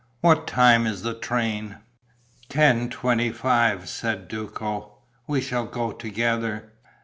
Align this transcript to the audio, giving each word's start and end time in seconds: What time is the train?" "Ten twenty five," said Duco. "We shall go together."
What 0.21 0.47
time 0.47 0.87
is 0.87 1.03
the 1.03 1.13
train?" 1.13 1.77
"Ten 2.49 2.89
twenty 2.89 3.31
five," 3.31 3.87
said 3.87 4.27
Duco. 4.27 4.93
"We 5.27 5.41
shall 5.41 5.67
go 5.67 5.91
together." 5.91 6.71